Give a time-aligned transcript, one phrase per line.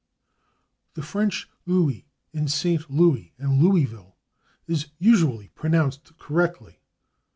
[0.95, 2.85] The French /Louis/, in /St.
[2.89, 4.13] Louis/ and /Louisville/,
[4.65, 6.79] is usually pronounced correctly.